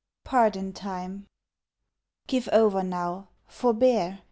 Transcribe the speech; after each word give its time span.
Pardon 0.23 0.73
Time 0.73 1.27
Give 2.25 2.49
over 2.51 2.81
now; 2.81 3.27
forbear. 3.45 4.19